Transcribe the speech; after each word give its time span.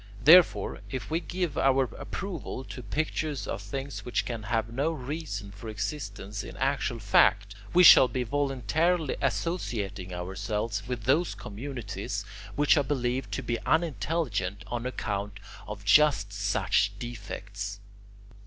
Therefore, 0.23 0.79
if 0.89 1.11
we 1.11 1.19
give 1.19 1.59
our 1.59 1.83
approval 1.95 2.63
to 2.63 2.81
pictures 2.81 3.45
of 3.45 3.61
things 3.61 4.03
which 4.03 4.25
can 4.25 4.41
have 4.41 4.73
no 4.73 4.89
reason 4.91 5.51
for 5.51 5.69
existence 5.69 6.43
in 6.43 6.57
actual 6.57 6.97
fact, 6.97 7.53
we 7.71 7.83
shall 7.83 8.07
be 8.07 8.23
voluntarily 8.23 9.15
associating 9.21 10.11
ourselves 10.11 10.87
with 10.87 11.03
those 11.03 11.35
communities 11.35 12.25
which 12.55 12.77
are 12.77 12.83
believed 12.83 13.31
to 13.33 13.43
be 13.43 13.59
unintelligent 13.59 14.63
on 14.65 14.87
account 14.87 15.39
of 15.67 15.85
just 15.85 16.33
such 16.33 16.93
defects." 16.97 17.79